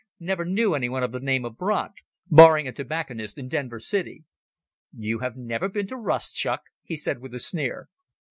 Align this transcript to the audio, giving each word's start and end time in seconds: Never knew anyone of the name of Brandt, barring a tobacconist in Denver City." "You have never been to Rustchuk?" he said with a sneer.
Never 0.19 0.45
knew 0.45 0.73
anyone 0.73 1.03
of 1.03 1.11
the 1.11 1.19
name 1.19 1.45
of 1.45 1.59
Brandt, 1.59 1.93
barring 2.27 2.67
a 2.67 2.71
tobacconist 2.71 3.37
in 3.37 3.47
Denver 3.47 3.79
City." 3.79 4.23
"You 4.91 5.19
have 5.19 5.37
never 5.37 5.69
been 5.69 5.85
to 5.85 5.95
Rustchuk?" 5.95 6.61
he 6.81 6.97
said 6.97 7.19
with 7.21 7.35
a 7.35 7.39
sneer. 7.39 7.87